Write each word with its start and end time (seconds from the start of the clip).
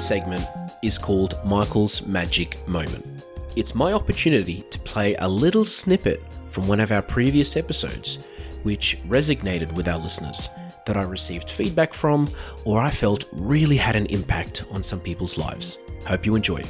This 0.00 0.08
segment 0.08 0.46
is 0.80 0.96
called 0.96 1.38
Michael's 1.44 2.06
Magic 2.06 2.66
Moment. 2.66 3.26
It's 3.54 3.74
my 3.74 3.92
opportunity 3.92 4.64
to 4.70 4.78
play 4.78 5.14
a 5.16 5.28
little 5.28 5.62
snippet 5.62 6.24
from 6.48 6.66
one 6.66 6.80
of 6.80 6.90
our 6.90 7.02
previous 7.02 7.54
episodes, 7.54 8.24
which 8.62 8.96
resonated 9.08 9.70
with 9.74 9.88
our 9.88 9.98
listeners, 9.98 10.48
that 10.86 10.96
I 10.96 11.02
received 11.02 11.50
feedback 11.50 11.92
from, 11.92 12.30
or 12.64 12.80
I 12.80 12.88
felt 12.88 13.26
really 13.30 13.76
had 13.76 13.94
an 13.94 14.06
impact 14.06 14.64
on 14.70 14.82
some 14.82 15.00
people's 15.00 15.36
lives. 15.36 15.78
Hope 16.06 16.24
you 16.24 16.34
enjoy. 16.34 16.64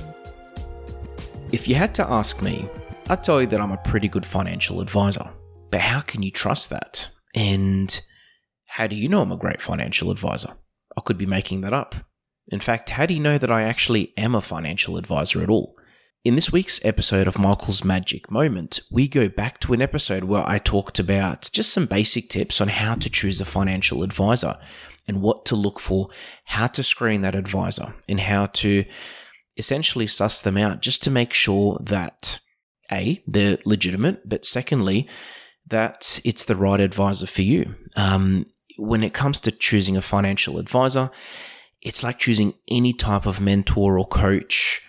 If 1.53 1.69
you 1.69 1.77
had 1.77 1.95
to 1.95 2.11
ask 2.11 2.42
me, 2.42 2.69
I'd 3.11 3.23
tell 3.23 3.41
you 3.41 3.47
that 3.47 3.61
I'm 3.61 3.70
a 3.70 3.77
pretty 3.84 4.09
good 4.09 4.27
financial 4.27 4.81
advisor. 4.81 5.31
But 5.70 5.83
how 5.83 6.01
can 6.01 6.25
you 6.25 6.33
trust 6.33 6.69
that? 6.70 7.09
And 7.37 8.01
how 8.67 8.89
do 8.89 8.97
you 8.97 9.09
know 9.09 9.23
I'm 9.23 9.31
a 9.31 9.37
great 9.37 9.61
financial 9.61 10.11
advisor? 10.11 10.51
I 10.98 11.01
could 11.03 11.17
be 11.17 11.27
making 11.27 11.61
that 11.61 11.73
up. 11.73 11.95
In 12.51 12.61
fact, 12.61 12.91
how 12.91 13.07
do 13.07 13.15
you 13.15 13.21
know 13.21 13.39
that 13.39 13.51
I 13.51 13.62
actually 13.62 14.12
am 14.17 14.34
a 14.34 14.41
financial 14.41 14.97
advisor 14.97 15.43
at 15.43 15.48
all? 15.48 15.77
In 16.25 16.34
this 16.34 16.53
week's 16.53 16.84
episode 16.84 17.29
of 17.29 17.39
Michael's 17.39 17.84
Magic 17.84 18.31
Moment, 18.31 18.81
we 18.91 19.09
go 19.09 19.29
back 19.29 19.61
to 19.61 19.73
an 19.73 19.81
episode 19.81 20.25
where 20.25 20.47
I 20.47 20.59
talked 20.59 20.98
about 20.98 21.48
just 21.53 21.73
some 21.73 21.87
basic 21.87 22.29
tips 22.29 22.61
on 22.61 22.69
how 22.69 22.97
to 22.97 23.09
choose 23.09 23.41
a 23.41 23.45
financial 23.45 24.03
advisor 24.03 24.57
and 25.07 25.23
what 25.23 25.47
to 25.47 25.57
look 25.57 25.79
for, 25.79 26.09
how 26.45 26.67
to 26.67 26.83
screen 26.83 27.23
that 27.23 27.37
advisor, 27.37 27.95
and 28.09 28.20
how 28.20 28.47
to 28.47 28.85
essentially 29.57 30.07
suss 30.07 30.41
them 30.41 30.57
out 30.57 30.83
just 30.83 31.03
to 31.05 31.11
make 31.11 31.33
sure 31.33 31.79
that 31.81 32.41
A, 32.92 33.23
they're 33.27 33.59
legitimate, 33.64 34.29
but 34.29 34.45
secondly, 34.45 35.09
that 35.69 36.20
it's 36.25 36.45
the 36.45 36.57
right 36.57 36.81
advisor 36.81 37.27
for 37.27 37.42
you. 37.42 37.77
Um, 37.97 38.45
when 38.77 39.05
it 39.05 39.14
comes 39.14 39.41
to 39.41 39.53
choosing 39.53 39.97
a 39.97 40.03
financial 40.03 40.59
advisor, 40.59 41.11
it's 41.83 42.03
like 42.03 42.19
choosing 42.19 42.55
any 42.69 42.92
type 42.92 43.27
of 43.27 43.41
mentor 43.41 43.98
or 43.98 44.06
coach. 44.06 44.83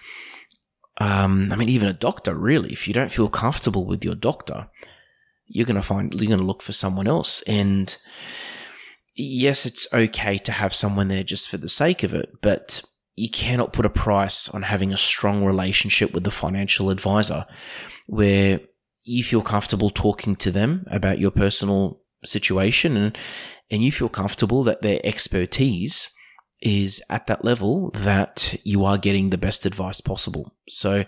Um, 1.00 1.52
I 1.52 1.56
mean, 1.56 1.70
even 1.70 1.88
a 1.88 1.94
doctor, 1.94 2.36
really. 2.36 2.74
If 2.74 2.88
you 2.88 2.94
don't 2.94 3.12
feel 3.12 3.30
comfortable 3.30 3.86
with 3.86 4.04
your 4.04 4.16
doctor, 4.16 4.68
you're 5.48 5.66
going 5.66 5.76
to 5.78 5.82
find, 5.82 6.14
you're 6.14 6.28
going 6.28 6.40
to 6.40 6.46
look 6.46 6.62
for 6.62 6.74
someone 6.74 7.08
else. 7.08 7.42
And 7.44 7.96
yes, 9.16 9.66
it's 9.66 9.88
okay 9.94 10.38
to 10.40 10.52
have 10.52 10.74
someone 10.74 11.08
there 11.08 11.24
just 11.24 11.50
for 11.50 11.58
the 11.58 11.70
sake 11.70 12.04
of 12.04 12.14
it, 12.14 12.42
but 12.42 12.82
you 13.16 13.30
cannot 13.30 13.74
put 13.74 13.86
a 13.86 13.90
price 13.90 14.50
on 14.50 14.64
having 14.64 14.94
a 14.94 14.98
strong 14.98 15.46
relationship 15.46 16.14
with 16.14 16.24
the 16.24 16.32
financial 16.32 16.90
advisor 16.90 17.46
where 18.08 18.60
you 19.04 19.24
feel 19.24 19.42
comfortable 19.42 19.90
talking 19.90 20.36
to 20.36 20.52
them 20.52 20.86
about 20.90 21.20
your 21.20 21.32
personal 21.32 22.02
situation 22.24 22.96
and, 22.96 23.18
and 23.70 23.84
you 23.84 23.92
feel 23.92 24.10
comfortable 24.10 24.64
that 24.64 24.82
their 24.82 25.00
expertise 25.04 26.12
is 26.62 27.02
at 27.10 27.28
that 27.28 27.44
level 27.44 27.92
that 27.92 28.56
you 28.64 28.86
are 28.86 28.98
getting 28.98 29.30
the 29.30 29.38
best 29.38 29.66
advice 29.66 30.02
possible. 30.02 30.54
So, 30.68 31.06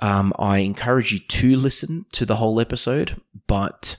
um, 0.00 0.32
I 0.38 0.58
encourage 0.58 1.12
you 1.12 1.20
to 1.20 1.56
listen 1.56 2.04
to 2.12 2.26
the 2.26 2.36
whole 2.36 2.60
episode, 2.60 3.20
but 3.46 3.96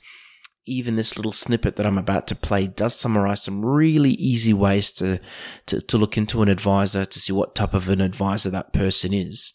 even 0.67 0.95
this 0.95 1.15
little 1.15 1.31
snippet 1.31 1.77
that 1.77 1.85
I'm 1.85 1.97
about 1.97 2.27
to 2.27 2.35
play 2.35 2.67
does 2.67 2.93
summarize 2.93 3.41
some 3.41 3.65
really 3.65 4.11
easy 4.11 4.53
ways 4.53 4.91
to, 4.93 5.19
to, 5.65 5.81
to 5.81 5.97
look 5.97 6.17
into 6.17 6.43
an 6.43 6.49
advisor 6.49 7.05
to 7.05 7.19
see 7.19 7.33
what 7.33 7.55
type 7.55 7.73
of 7.73 7.89
an 7.89 8.01
advisor 8.01 8.49
that 8.49 8.73
person 8.73 9.13
is. 9.13 9.53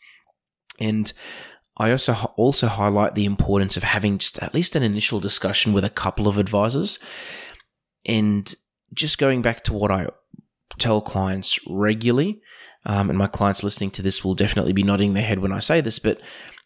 And 0.81 1.13
I 1.77 1.91
also 1.91 2.15
also 2.37 2.67
highlight 2.67 3.15
the 3.15 3.25
importance 3.25 3.77
of 3.77 3.83
having 3.83 4.19
just 4.19 4.43
at 4.43 4.55
least 4.55 4.75
an 4.75 4.83
initial 4.83 5.21
discussion 5.21 5.73
with 5.73 5.85
a 5.85 5.91
couple 5.91 6.29
of 6.29 6.39
advisors, 6.39 6.99
and 8.07 8.53
just 8.93 9.19
going 9.19 9.43
back 9.43 9.65
to 9.65 9.73
what 9.73 9.91
I 9.91 10.09
tell 10.79 11.01
clients 11.01 11.59
regularly, 11.69 12.41
um, 12.85 13.11
and 13.11 13.19
my 13.19 13.27
clients 13.27 13.63
listening 13.63 13.91
to 13.93 14.03
this 14.03 14.25
will 14.25 14.35
definitely 14.35 14.73
be 14.73 14.83
nodding 14.83 15.15
their 15.15 15.23
head 15.23 15.39
when 15.39 15.53
I 15.53 15.61
say 15.61 15.81
this, 15.81 15.99
but 15.99 16.21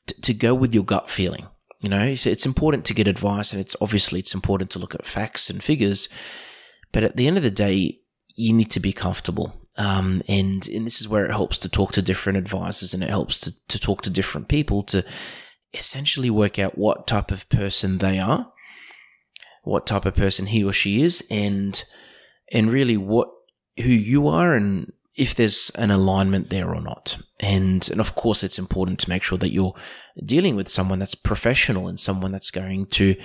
t- 0.07 0.21
to 0.23 0.35
go 0.35 0.55
with 0.55 0.75
your 0.75 0.85
gut 0.85 1.11
feeling. 1.11 1.47
You 1.81 1.91
know, 1.91 2.03
it's, 2.05 2.27
it's 2.27 2.47
important 2.47 2.85
to 2.87 2.95
get 2.95 3.09
advice, 3.09 3.53
and 3.53 3.61
it's 3.61 3.77
obviously 3.81 4.21
it's 4.21 4.35
important 4.35 4.71
to 4.71 4.79
look 4.79 4.95
at 4.95 5.05
facts 5.05 5.51
and 5.51 5.63
figures, 5.63 6.09
but 6.93 7.03
at 7.03 7.17
the 7.17 7.27
end 7.27 7.37
of 7.37 7.43
the 7.43 7.51
day, 7.51 8.01
you 8.35 8.53
need 8.53 8.71
to 8.71 8.81
be 8.81 8.93
comfortable. 8.93 9.61
Um, 9.79 10.23
and 10.27 10.67
and 10.69 10.87
this 10.87 11.03
is 11.03 11.09
where 11.09 11.27
it 11.27 11.33
helps 11.33 11.59
to 11.59 11.69
talk 11.69 11.93
to 11.93 12.03
different 12.03 12.39
advisors, 12.39 12.95
and 12.95 13.03
it 13.03 13.11
helps 13.11 13.41
to, 13.41 13.53
to 13.69 13.79
talk 13.79 14.03
to 14.03 14.11
different 14.11 14.49
people 14.49 14.83
to 14.85 15.05
essentially 15.75 16.31
work 16.31 16.59
out 16.59 16.79
what 16.79 17.07
type 17.07 17.31
of 17.31 17.49
person 17.51 17.99
they 17.99 18.19
are, 18.19 18.51
what 19.65 19.87
type 19.87 20.07
of 20.07 20.15
person 20.15 20.47
he 20.47 20.65
or 20.65 20.73
she 20.73 21.03
is, 21.03 21.27
and 21.31 21.85
and 22.51 22.73
really 22.73 22.97
what 22.97 23.29
who 23.79 23.91
you 23.91 24.29
are 24.29 24.55
and 24.55 24.93
if 25.17 25.35
there's 25.35 25.71
an 25.77 25.91
alignment 25.91 26.51
there 26.51 26.75
or 26.75 26.81
not. 26.81 27.19
And, 27.41 27.89
and 27.91 28.01
of 28.01 28.15
course, 28.15 28.43
it's 28.43 28.59
important 28.59 28.99
to 29.01 29.09
make 29.09 29.23
sure 29.23 29.39
that 29.39 29.53
you're 29.53 29.75
dealing 30.25 30.57
with 30.57 30.69
someone 30.69 30.99
that's 30.99 31.15
professional 31.15 31.89
and 31.89 31.99
someone 31.99 32.33
that's 32.33 32.51
going 32.51 32.87
to 32.87 33.17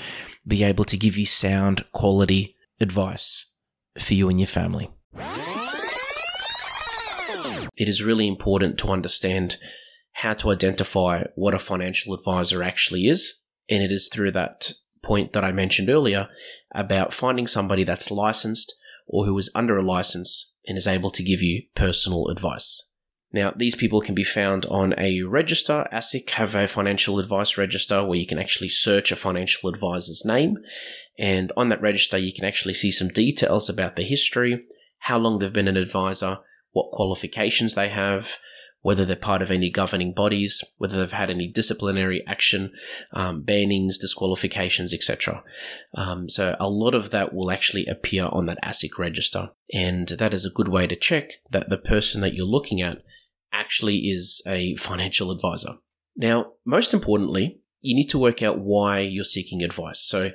be 0.48 0.64
able 0.64 0.86
to 0.86 0.98
give 0.98 1.18
you 1.18 1.26
sound 1.26 1.84
quality 1.92 2.56
advice 2.80 3.54
for 4.00 4.14
you 4.14 4.30
and 4.30 4.40
your 4.40 4.48
family. 4.48 4.90
It 7.78 7.90
is 7.90 8.04
really 8.04 8.28
important 8.28 8.78
to 8.80 8.90
understand 8.90 9.58
how 10.14 10.34
to 10.36 10.52
identify 10.52 11.24
what 11.36 11.54
a 11.54 11.60
financial 11.60 12.14
advisor 12.14 12.64
actually 12.64 13.08
is. 13.08 13.44
And 13.70 13.84
it 13.84 13.92
is 13.92 14.08
through 14.08 14.32
that 14.32 14.72
point 15.04 15.34
that 15.34 15.44
I 15.44 15.52
mentioned 15.52 15.90
earlier 15.90 16.30
about 16.74 17.14
finding 17.14 17.48
somebody 17.48 17.84
that's 17.84 18.12
licensed 18.12 18.76
or 19.12 19.26
who 19.26 19.38
is 19.38 19.52
under 19.54 19.78
a 19.78 19.84
license 19.84 20.56
and 20.66 20.78
is 20.78 20.88
able 20.88 21.12
to 21.12 21.24
give 21.24 21.42
you 21.42 21.64
personal 21.76 22.30
advice. 22.30 22.90
Now, 23.34 23.54
these 23.56 23.76
people 23.76 24.02
can 24.02 24.16
be 24.16 24.24
found 24.24 24.66
on 24.66 24.94
a 24.98 25.22
register. 25.22 25.88
ASIC 25.94 26.30
have 26.32 26.56
a 26.56 26.68
financial 26.68 27.20
advice 27.20 27.58
register 27.58 28.04
where 28.04 28.18
you 28.18 28.28
can 28.28 28.40
actually 28.40 28.70
search 28.70 29.12
a 29.12 29.16
financial 29.16 29.70
advisor's 29.70 30.24
name. 30.26 30.58
And 31.18 31.52
on 31.56 31.70
that 31.70 31.82
register, 31.82 32.18
you 32.18 32.34
can 32.34 32.46
actually 32.46 32.74
see 32.74 32.92
some 32.92 33.10
details 33.10 33.70
about 33.70 33.96
the 33.96 34.04
history, 34.04 34.66
how 35.00 35.18
long 35.18 35.40
they've 35.40 35.52
been 35.52 35.68
an 35.68 35.78
advisor, 35.78 36.40
what 36.72 36.92
qualifications 36.92 37.74
they 37.74 37.90
have, 37.90 38.38
whether 38.82 39.06
they're 39.06 39.16
part 39.16 39.42
of 39.42 39.52
any 39.52 39.70
governing 39.70 40.14
bodies, 40.14 40.64
whether 40.78 40.98
they've 40.98 41.12
had 41.12 41.30
any 41.30 41.48
disciplinary 41.48 42.24
action, 42.28 42.72
um, 43.14 43.44
bannings, 43.44 44.00
disqualifications, 44.00 44.94
etc. 44.94 45.44
Um, 45.94 46.30
so 46.30 46.56
a 46.60 46.70
lot 46.70 46.94
of 46.94 47.12
that 47.12 47.34
will 47.34 47.52
actually 47.52 47.86
appear 47.86 48.26
on 48.32 48.48
that 48.48 48.62
ASIC 48.64 48.98
register, 48.98 49.52
and 49.74 50.08
that 50.08 50.34
is 50.34 50.46
a 50.46 50.54
good 50.54 50.68
way 50.68 50.88
to 50.88 50.96
check 50.96 51.34
that 51.50 51.70
the 51.70 51.78
person 51.78 52.22
that 52.22 52.34
you're 52.34 52.46
looking 52.46 52.82
at 52.82 53.04
actually 53.54 53.98
is 53.98 54.42
a 54.48 54.76
financial 54.78 55.32
advisor. 55.32 55.74
Now, 56.16 56.54
most 56.66 56.94
importantly, 56.94 57.62
you 57.82 57.96
need 57.96 58.10
to 58.10 58.20
work 58.20 58.42
out 58.42 58.60
why 58.60 59.00
you're 59.00 59.24
seeking 59.24 59.64
advice. 59.64 60.00
So 60.00 60.32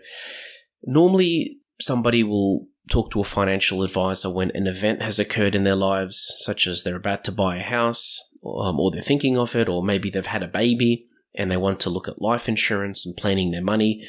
normally 0.85 1.59
somebody 1.81 2.23
will 2.23 2.69
talk 2.91 3.11
to 3.11 3.21
a 3.21 3.25
financial 3.25 3.83
advisor 3.83 4.33
when 4.33 4.51
an 4.55 4.67
event 4.67 5.03
has 5.03 5.19
occurred 5.19 5.55
in 5.55 5.65
their 5.65 5.77
lives, 5.77 6.35
such 6.39 6.67
as 6.67 6.83
they're 6.83 6.97
about 6.97 7.25
to 7.25 7.33
buy 7.33 7.57
a 7.57 7.63
house, 7.63 8.21
um, 8.45 8.81
or 8.81 8.91
they're 8.91 9.03
thinking 9.03 9.39
of 9.39 9.55
it, 9.55 9.69
or 9.69 9.83
maybe 9.83 10.11
they've 10.11 10.27
had 10.27 10.43
a 10.43 10.49
baby 10.49 11.07
and 11.35 11.51
they 11.51 11.57
want 11.57 11.81
to 11.81 11.91
look 11.91 12.09
at 12.09 12.23
life 12.23 12.49
insurance 12.49 13.05
and 13.05 13.17
planning 13.17 13.51
their 13.51 13.63
money. 13.63 14.03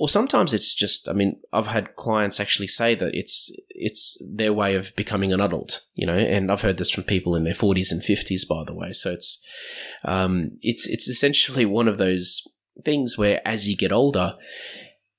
Or 0.00 0.08
sometimes 0.08 0.54
it's 0.54 0.74
just, 0.74 1.08
I 1.08 1.12
mean, 1.12 1.40
I've 1.52 1.66
had 1.66 1.96
clients 1.96 2.38
actually 2.38 2.68
say 2.68 2.94
that 2.94 3.14
it's 3.14 3.50
it's 3.70 4.16
their 4.32 4.52
way 4.52 4.76
of 4.76 4.94
becoming 4.94 5.32
an 5.32 5.40
adult, 5.40 5.82
you 5.94 6.06
know, 6.06 6.16
and 6.16 6.52
I've 6.52 6.62
heard 6.62 6.76
this 6.76 6.90
from 6.90 7.02
people 7.02 7.34
in 7.34 7.42
their 7.42 7.54
forties 7.54 7.90
and 7.90 8.02
fifties, 8.02 8.44
by 8.44 8.62
the 8.64 8.74
way. 8.74 8.92
So 8.92 9.12
it's 9.12 9.44
um, 10.04 10.52
it's 10.60 10.86
it's 10.86 11.08
essentially 11.08 11.66
one 11.66 11.88
of 11.88 11.98
those 11.98 12.48
things 12.84 13.18
where 13.18 13.40
as 13.44 13.68
you 13.68 13.76
get 13.76 13.90
older, 13.90 14.36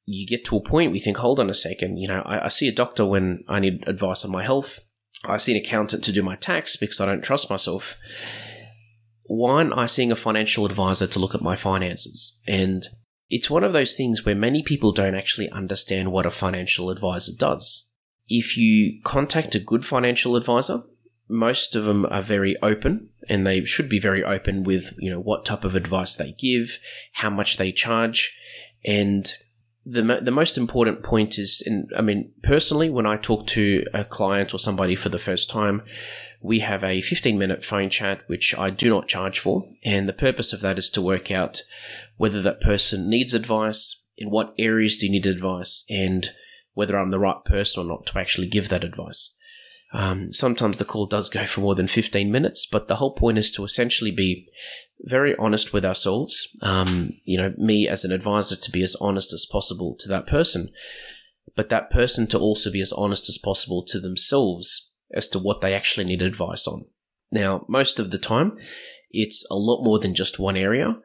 you 0.06 0.26
get 0.26 0.46
to 0.46 0.56
a 0.56 0.64
point 0.64 0.92
where 0.92 0.96
you 0.96 1.04
think, 1.04 1.18
hold 1.18 1.42
on 1.42 1.50
a 1.50 1.54
second, 1.54 1.98
you 1.98 2.08
know, 2.08 2.22
I, 2.26 2.46
I 2.46 2.48
see 2.48 2.70
a 2.70 2.74
doctor 2.74 3.06
when 3.06 3.44
I 3.50 3.60
need 3.60 3.84
advice 3.86 4.24
on 4.24 4.32
my 4.32 4.44
health. 4.44 4.80
I 5.26 5.38
see 5.38 5.52
an 5.52 5.64
accountant 5.64 6.04
to 6.06 6.12
do 6.12 6.24
my 6.24 6.36
tax 6.36 6.76
because 6.78 7.00
I 7.00 7.06
don't 7.06 7.24
trust 7.24 7.50
myself. 7.50 7.96
Why 9.26 9.52
aren't 9.56 9.78
I 9.78 9.86
seeing 9.86 10.12
a 10.12 10.16
financial 10.16 10.66
advisor 10.66 11.08
to 11.08 11.20
look 11.20 11.36
at 11.36 11.42
my 11.42 11.56
finances? 11.56 12.40
And 12.48 12.88
it's 13.30 13.50
one 13.50 13.64
of 13.64 13.74
those 13.74 13.96
things 13.96 14.26
where 14.26 14.34
many 14.34 14.64
people 14.64 14.92
don't 14.92 15.16
actually 15.16 15.50
understand 15.52 16.12
what 16.12 16.26
a 16.26 16.32
financial 16.32 16.90
advisor 16.90 17.34
does. 17.38 17.92
if 18.30 18.56
you 18.56 19.02
contact 19.04 19.56
a 19.56 19.60
good 19.60 19.86
financial 19.86 20.36
advisor, 20.36 20.84
most 21.28 21.76
of 21.76 21.84
them 21.84 22.06
are 22.10 22.22
very 22.22 22.56
open 22.62 23.10
and 23.28 23.46
they 23.46 23.66
should 23.66 23.90
be 23.90 24.00
very 24.00 24.24
open 24.24 24.64
with, 24.64 24.94
you 24.98 25.10
know, 25.10 25.20
what 25.20 25.46
type 25.46 25.64
of 25.64 25.76
advice 25.76 26.16
they 26.16 26.32
give, 26.34 26.80
how 27.14 27.30
much 27.30 27.58
they 27.58 27.72
charge, 27.72 28.38
and 28.86 29.34
the 29.92 30.20
the 30.22 30.32
most 30.32 30.58
important 30.58 31.04
point 31.04 31.40
is, 31.40 31.64
in, 31.66 31.88
I 31.98 32.02
mean, 32.02 32.32
personally, 32.44 32.90
when 32.90 33.06
I 33.06 33.18
talk 33.18 33.48
to 33.48 33.86
a 33.94 34.04
client 34.04 34.54
or 34.54 34.60
somebody 34.60 34.96
for 34.96 35.10
the 35.10 35.20
first 35.20 35.50
time, 35.50 35.82
we 36.42 36.60
have 36.60 36.84
a 36.84 37.02
15 37.02 37.38
minute 37.38 37.64
phone 37.64 37.90
chat, 37.90 38.22
which 38.28 38.56
I 38.58 38.70
do 38.70 38.90
not 38.90 39.08
charge 39.08 39.40
for. 39.40 39.66
And 39.84 40.08
the 40.08 40.14
purpose 40.14 40.54
of 40.54 40.62
that 40.62 40.78
is 40.78 40.90
to 40.92 41.02
work 41.02 41.32
out 41.32 41.62
whether 42.18 42.42
that 42.42 42.62
person 42.62 43.10
needs 43.10 43.34
advice, 43.34 44.06
in 44.18 44.30
what 44.30 44.54
areas 44.58 44.98
do 44.98 45.08
you 45.08 45.12
need 45.12 45.26
advice, 45.26 45.86
and 45.90 46.30
whether 46.74 46.98
I'm 46.98 47.12
the 47.12 47.20
right 47.20 47.44
person 47.46 47.84
or 47.84 47.86
not 47.86 48.06
to 48.08 48.20
actually 48.20 48.48
give 48.48 48.70
that 48.70 48.84
advice. 48.84 49.36
Um, 49.92 50.32
sometimes 50.32 50.78
the 50.78 50.86
call 50.86 51.08
does 51.08 51.30
go 51.30 51.46
for 51.46 51.62
more 51.62 51.76
than 51.76 51.88
15 51.88 52.32
minutes, 52.32 52.66
but 52.66 52.88
the 52.88 52.98
whole 52.98 53.16
point 53.16 53.40
is 53.40 53.52
to 53.52 53.64
essentially 53.64 54.12
be 54.12 54.48
very 55.02 55.36
honest 55.38 55.74
with 55.74 55.86
ourselves. 55.86 56.48
Um, 56.62 57.14
you 57.24 57.38
know, 57.38 57.54
me 57.58 57.88
as 57.88 58.04
an 58.04 58.12
advisor 58.12 58.56
to 58.56 58.72
be 58.72 58.84
as 58.84 58.96
honest 59.00 59.34
as 59.34 59.46
possible 59.50 59.96
to 60.00 60.10
that 60.10 60.28
person, 60.28 60.70
but 61.56 61.70
that 61.70 61.92
person 61.92 62.28
to 62.28 62.40
also 62.40 62.72
be 62.72 62.82
as 62.82 62.92
honest 62.94 63.30
as 63.30 63.38
possible 63.38 63.84
to 63.88 64.00
themselves 64.00 64.94
as 65.14 65.28
to 65.30 65.40
what 65.40 65.62
they 65.62 65.74
actually 65.74 66.06
need 66.06 66.22
advice 66.22 66.68
on. 66.68 66.86
Now, 67.32 67.66
most 67.68 68.00
of 68.00 68.12
the 68.12 68.18
time, 68.18 68.58
it's 69.12 69.46
a 69.50 69.56
lot 69.56 69.84
more 69.84 70.00
than 70.00 70.14
just 70.14 70.40
one 70.40 70.58
area, 70.58 70.98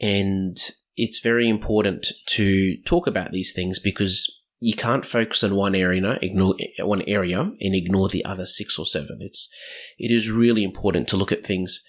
and 0.00 0.56
it's 0.96 1.20
very 1.20 1.48
important 1.48 2.08
to 2.26 2.76
talk 2.84 3.06
about 3.06 3.32
these 3.32 3.52
things 3.52 3.78
because 3.78 4.42
you 4.60 4.74
can't 4.74 5.04
focus 5.04 5.44
on 5.44 5.54
one 5.54 5.74
area, 5.74 6.18
ignore 6.22 6.56
one 6.80 7.02
area, 7.02 7.40
and 7.40 7.74
ignore 7.74 8.08
the 8.08 8.24
other 8.24 8.46
six 8.46 8.78
or 8.78 8.86
seven. 8.86 9.18
It's 9.20 9.52
it 9.98 10.10
is 10.10 10.30
really 10.30 10.64
important 10.64 11.08
to 11.08 11.16
look 11.16 11.32
at 11.32 11.44
things 11.44 11.84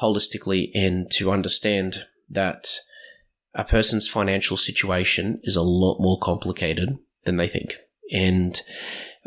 holistically 0.00 0.70
and 0.74 1.10
to 1.12 1.30
understand 1.30 2.04
that 2.28 2.68
a 3.54 3.64
person's 3.64 4.06
financial 4.08 4.56
situation 4.56 5.40
is 5.42 5.56
a 5.56 5.62
lot 5.62 5.98
more 6.00 6.18
complicated 6.20 6.98
than 7.24 7.36
they 7.36 7.48
think. 7.48 7.74
And 8.12 8.60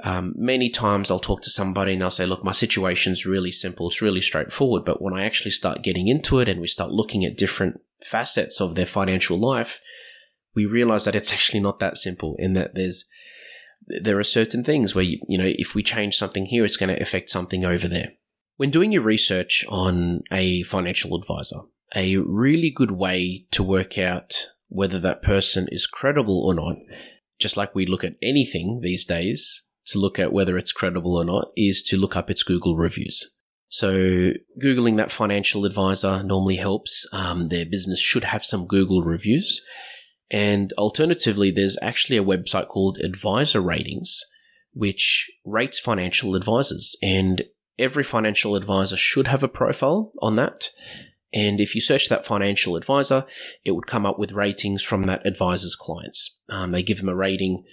um, 0.03 0.33
many 0.35 0.69
times 0.69 1.11
I'll 1.11 1.19
talk 1.19 1.41
to 1.43 1.49
somebody 1.49 1.93
and 1.93 2.01
they'll 2.01 2.09
say, 2.09 2.25
Look, 2.25 2.43
my 2.43 2.51
situation's 2.51 3.25
really 3.25 3.51
simple, 3.51 3.87
it's 3.87 4.01
really 4.01 4.21
straightforward. 4.21 4.85
But 4.85 5.01
when 5.01 5.13
I 5.13 5.25
actually 5.25 5.51
start 5.51 5.83
getting 5.83 6.07
into 6.07 6.39
it 6.39 6.47
and 6.47 6.61
we 6.61 6.67
start 6.67 6.91
looking 6.91 7.25
at 7.25 7.37
different 7.37 7.81
facets 8.03 8.59
of 8.61 8.75
their 8.75 8.85
financial 8.85 9.37
life, 9.37 9.79
we 10.55 10.65
realize 10.65 11.05
that 11.05 11.15
it's 11.15 11.31
actually 11.31 11.59
not 11.59 11.79
that 11.79 11.97
simple 11.97 12.35
in 12.39 12.53
that 12.53 12.75
there's 12.75 13.05
there 13.87 14.19
are 14.19 14.23
certain 14.23 14.63
things 14.63 14.93
where 14.93 15.03
you, 15.03 15.19
you 15.27 15.37
know 15.37 15.51
if 15.57 15.73
we 15.73 15.83
change 15.83 16.15
something 16.15 16.45
here 16.45 16.63
it's 16.63 16.77
going 16.77 16.93
to 16.93 17.01
affect 17.01 17.29
something 17.29 17.65
over 17.65 17.87
there 17.87 18.13
when 18.61 18.69
doing 18.69 18.91
your 18.91 19.01
research 19.01 19.65
on 19.69 20.21
a 20.31 20.61
financial 20.61 21.15
advisor, 21.15 21.61
a 21.95 22.17
really 22.17 22.69
good 22.69 22.91
way 22.91 23.47
to 23.49 23.63
work 23.63 23.97
out 23.97 24.49
whether 24.67 24.99
that 24.99 25.23
person 25.23 25.67
is 25.71 25.87
credible 25.87 26.45
or 26.45 26.53
not, 26.53 26.75
just 27.39 27.57
like 27.57 27.73
we 27.73 27.87
look 27.87 28.03
at 28.03 28.13
anything 28.21 28.81
these 28.83 29.03
days 29.03 29.67
to 29.87 29.97
look 29.97 30.19
at 30.19 30.31
whether 30.31 30.59
it's 30.59 30.71
credible 30.71 31.15
or 31.17 31.25
not, 31.25 31.47
is 31.57 31.81
to 31.81 31.97
look 31.97 32.15
up 32.15 32.29
its 32.29 32.43
Google 32.43 32.77
reviews. 32.77 33.35
So, 33.67 34.33
Googling 34.61 34.97
that 34.97 35.09
financial 35.09 35.65
advisor 35.65 36.21
normally 36.21 36.57
helps. 36.57 37.07
Um, 37.11 37.49
their 37.49 37.65
business 37.65 37.99
should 37.99 38.25
have 38.25 38.45
some 38.45 38.67
Google 38.67 39.01
reviews. 39.01 39.59
And 40.29 40.71
alternatively, 40.73 41.49
there's 41.49 41.79
actually 41.81 42.17
a 42.17 42.23
website 42.23 42.67
called 42.67 42.99
Advisor 42.99 43.59
Ratings, 43.59 44.23
which 44.71 45.31
rates 45.43 45.79
financial 45.79 46.35
advisors. 46.35 46.95
And 47.01 47.41
every 47.77 48.03
financial 48.03 48.55
advisor 48.55 48.97
should 48.97 49.27
have 49.27 49.43
a 49.43 49.47
profile 49.47 50.11
on 50.21 50.35
that. 50.35 50.69
And 51.33 51.61
if 51.61 51.75
you 51.75 51.81
search 51.81 52.09
that 52.09 52.25
financial 52.25 52.75
advisor, 52.75 53.25
it 53.63 53.71
would 53.71 53.87
come 53.87 54.05
up 54.05 54.19
with 54.19 54.33
ratings 54.33 54.83
from 54.83 55.03
that 55.03 55.25
advisor's 55.25 55.75
clients. 55.75 56.41
Um, 56.49 56.71
they 56.71 56.83
give 56.83 56.99
them 56.99 57.09
a 57.09 57.15
rating, 57.15 57.63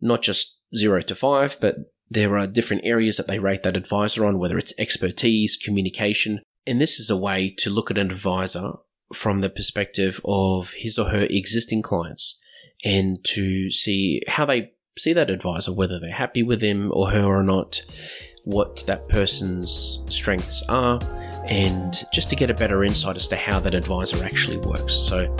not 0.00 0.22
just 0.22 0.58
zero 0.76 1.02
to 1.02 1.14
five, 1.14 1.56
but 1.60 1.76
there 2.08 2.36
are 2.36 2.46
different 2.46 2.84
areas 2.84 3.16
that 3.16 3.26
they 3.26 3.38
rate 3.38 3.62
that 3.64 3.76
advisor 3.76 4.24
on, 4.24 4.38
whether 4.38 4.58
it's 4.58 4.74
expertise, 4.78 5.56
communication. 5.56 6.40
And 6.66 6.80
this 6.80 7.00
is 7.00 7.10
a 7.10 7.16
way 7.16 7.52
to 7.58 7.70
look 7.70 7.90
at 7.90 7.98
an 7.98 8.10
advisor 8.10 8.72
from 9.12 9.40
the 9.40 9.50
perspective 9.50 10.20
of 10.24 10.72
his 10.76 10.98
or 10.98 11.10
her 11.10 11.26
existing 11.28 11.82
clients 11.82 12.40
and 12.84 13.22
to 13.24 13.70
see 13.70 14.22
how 14.28 14.44
they 14.44 14.72
see 14.98 15.12
that 15.12 15.30
advisor, 15.30 15.72
whether 15.72 15.98
they're 15.98 16.12
happy 16.12 16.42
with 16.42 16.62
him 16.62 16.90
or 16.92 17.10
her 17.10 17.24
or 17.24 17.42
not 17.42 17.80
what 18.44 18.84
that 18.86 19.08
person's 19.08 20.02
strengths 20.08 20.62
are, 20.68 21.00
and 21.46 22.04
just 22.12 22.28
to 22.30 22.36
get 22.36 22.50
a 22.50 22.54
better 22.54 22.84
insight 22.84 23.16
as 23.16 23.28
to 23.28 23.36
how 23.36 23.60
that 23.60 23.74
advisor 23.74 24.24
actually 24.24 24.58
works. 24.58 24.94
So, 24.94 25.34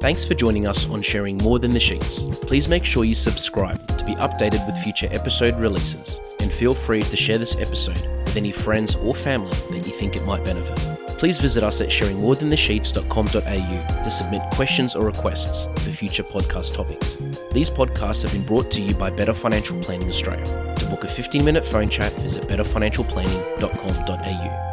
thanks 0.00 0.24
for 0.24 0.34
joining 0.34 0.66
us 0.66 0.88
on 0.88 1.02
sharing 1.02 1.36
more 1.38 1.58
than 1.58 1.70
the 1.70 1.80
sheets. 1.80 2.24
Please 2.42 2.68
make 2.68 2.84
sure 2.84 3.04
you 3.04 3.14
subscribe 3.14 3.86
to 3.98 4.04
be 4.04 4.14
updated 4.16 4.64
with 4.66 4.76
future 4.78 5.08
episode 5.10 5.58
releases, 5.58 6.20
and 6.40 6.50
feel 6.50 6.74
free 6.74 7.02
to 7.02 7.16
share 7.16 7.38
this 7.38 7.56
episode 7.56 8.00
with 8.24 8.36
any 8.36 8.52
friends 8.52 8.94
or 8.96 9.14
family 9.14 9.56
that 9.70 9.86
you 9.86 9.92
think 9.92 10.16
it 10.16 10.24
might 10.24 10.44
benefit. 10.44 10.89
Please 11.20 11.38
visit 11.38 11.62
us 11.62 11.80
at 11.82 11.90
sharingmorethanthesheets.com.au 11.90 14.02
to 14.02 14.10
submit 14.10 14.40
questions 14.52 14.96
or 14.96 15.04
requests 15.04 15.66
for 15.66 15.92
future 15.92 16.22
podcast 16.22 16.72
topics. 16.72 17.18
These 17.52 17.68
podcasts 17.68 18.22
have 18.22 18.32
been 18.32 18.46
brought 18.46 18.70
to 18.70 18.80
you 18.80 18.94
by 18.94 19.10
Better 19.10 19.34
Financial 19.34 19.78
Planning 19.82 20.08
Australia 20.08 20.74
To 20.76 20.86
book 20.86 21.04
a 21.04 21.08
15 21.08 21.44
minute 21.44 21.62
phone 21.62 21.90
chat, 21.90 22.10
visit 22.14 22.44
betterfinancialplanning.com.au. 22.44 24.69